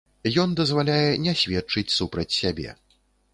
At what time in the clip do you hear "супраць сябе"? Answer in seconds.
1.99-2.75